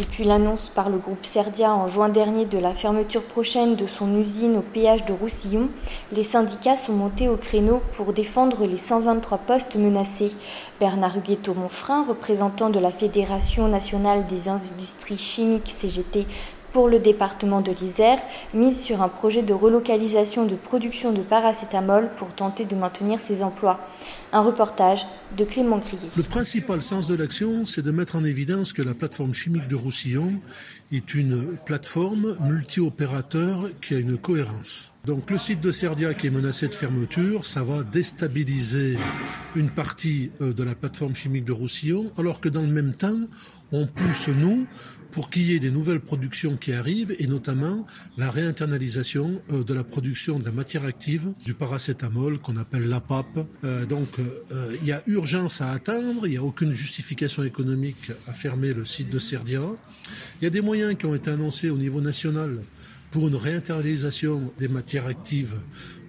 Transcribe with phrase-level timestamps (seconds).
[0.00, 4.20] Depuis l'annonce par le groupe Serdia en juin dernier de la fermeture prochaine de son
[4.20, 5.68] usine au péage de Roussillon,
[6.10, 10.32] les syndicats sont montés au créneau pour défendre les 123 postes menacés.
[10.80, 16.26] Bernard Huguetto-Monfrin, représentant de la Fédération nationale des industries chimiques CGT,
[16.74, 18.18] pour le département de l'Isère,
[18.52, 23.44] mise sur un projet de relocalisation de production de paracétamol pour tenter de maintenir ses
[23.44, 23.78] emplois.
[24.32, 25.06] Un reportage
[25.36, 26.10] de Clément Crier.
[26.16, 29.76] Le principal sens de l'action, c'est de mettre en évidence que la plateforme chimique de
[29.76, 30.32] Roussillon
[30.90, 34.93] est une plateforme multi-opérateur qui a une cohérence.
[35.06, 38.96] Donc le site de Serdia qui est menacé de fermeture, ça va déstabiliser
[39.54, 43.20] une partie euh, de la plateforme chimique de Roussillon, alors que dans le même temps,
[43.70, 44.66] on pousse, nous,
[45.10, 49.74] pour qu'il y ait des nouvelles productions qui arrivent, et notamment la réinternalisation euh, de
[49.74, 53.46] la production de la matière active, du paracétamol, qu'on appelle l'APAP.
[53.62, 54.08] Euh, donc
[54.80, 58.86] il y a urgence à atteindre, il n'y a aucune justification économique à fermer le
[58.86, 59.64] site de Serdia.
[60.40, 62.60] Il y a des moyens qui ont été annoncés au niveau national
[63.14, 65.54] pour une réinternalisation des matières actives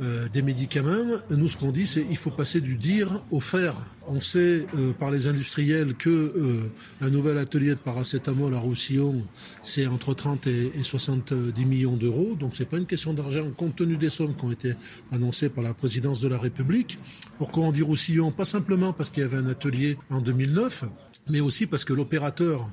[0.00, 3.74] euh, des médicaments, nous ce qu'on dit c'est il faut passer du dire au faire.
[4.06, 9.20] On sait euh, par les industriels que euh, un nouvel atelier de paracétamol à Roussillon
[9.64, 13.74] c'est entre 30 et, et 70 millions d'euros, donc c'est pas une question d'argent compte
[13.74, 14.74] tenu des sommes qui ont été
[15.10, 17.00] annoncées par la présidence de la République.
[17.38, 18.30] Pourquoi on dit Roussillon?
[18.30, 20.84] Pas simplement parce qu'il y avait un atelier en 2009,
[21.30, 22.70] mais aussi parce que l'opérateur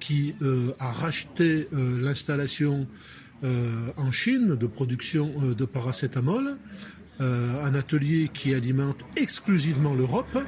[0.00, 0.34] qui
[0.80, 2.88] a racheté l'installation
[3.42, 6.56] en Chine de production euh, de paracétamol,
[7.20, 10.38] euh, un atelier qui alimente exclusivement l'Europe,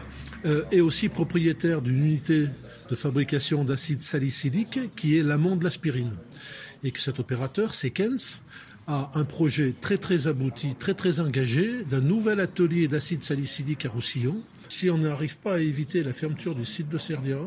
[0.73, 2.47] est aussi propriétaire d'une unité
[2.89, 6.13] de fabrication d'acide salicylique qui est l'amont de l'aspirine.
[6.83, 8.43] Et que cet opérateur, Sequence,
[8.91, 13.89] a un projet très très abouti, très très engagé d'un nouvel atelier d'acide salicylique à
[13.89, 14.37] Roussillon.
[14.69, 17.39] Si on n'arrive pas à éviter la fermeture du site de Serdia,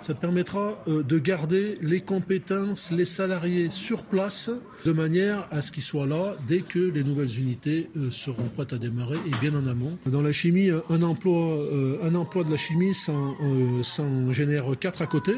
[0.00, 4.50] ça permettra euh, de garder les compétences, les salariés sur place,
[4.86, 8.72] de manière à ce qu'ils soient là dès que les nouvelles unités euh, seront prêtes
[8.72, 9.98] à démarrer et bien en amont.
[10.06, 15.02] Dans la chimie, un emploi, euh, un emploi de la chimie, ça en génère quatre
[15.02, 15.32] à côté.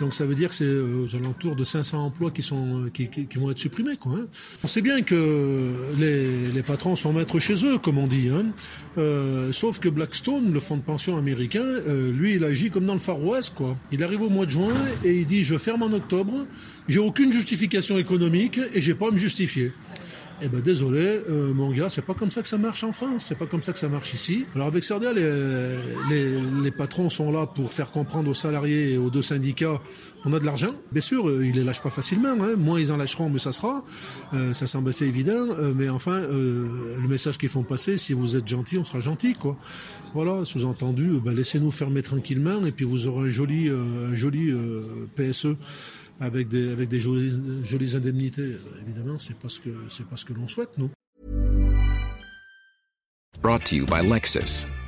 [0.00, 3.08] Donc ça veut dire que c'est euh, aux alentours de 500 emplois qui, sont, qui,
[3.08, 3.96] qui, vont être supprimés.
[3.96, 4.26] Quoi, hein.
[4.64, 8.28] On sait bien que les, les, patrons sont maîtres chez eux, comme on dit.
[8.28, 8.46] Hein.
[8.98, 12.94] Euh, sauf que Blackstone, le fonds de pension américain, euh, lui, il agit comme dans
[12.94, 13.54] le Far West.
[13.54, 13.76] Quoi.
[13.92, 16.46] Il arrive au mois de juin et il dit je ferme en octobre,
[16.88, 19.72] j'ai aucune justification économique et j'ai pas à me justifier.
[20.42, 23.26] Eh ben désolé, euh, mon gars, c'est pas comme ça que ça marche en France,
[23.28, 24.46] c'est pas comme ça que ça marche ici.
[24.54, 25.76] Alors avec Serdia, les,
[26.08, 29.80] les, les, patrons sont là pour faire comprendre aux salariés et aux deux syndicats,
[30.24, 30.72] on a de l'argent.
[30.92, 32.32] Bien sûr, euh, ils les lâchent pas facilement.
[32.40, 32.56] Hein.
[32.56, 33.84] Moins ils en lâcheront, mieux ça sera.
[34.34, 38.12] Euh, ça semble assez évident, euh, mais enfin, euh, le message qu'ils font passer, si
[38.12, 39.56] vous êtes gentil, on sera gentil, quoi.
[40.14, 44.52] Voilà, sous-entendu, ben, laissez-nous fermer tranquillement et puis vous aurez un joli, un joli
[45.14, 45.56] PSE
[46.20, 47.32] avec des, avec des jolies,
[47.64, 48.56] jolies indemnités.
[48.82, 50.90] Évidemment, c'est pas ce que, c'est pas ce que l'on souhaite, nous.
[53.42, 54.66] Brought to you by Lexus.